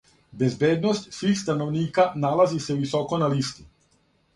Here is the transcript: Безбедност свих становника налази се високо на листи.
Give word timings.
Безбедност 0.33 1.13
свих 1.13 1.39
становника 1.39 2.13
налази 2.15 2.59
се 2.59 2.75
високо 2.75 3.17
на 3.17 3.35
листи. 3.35 3.65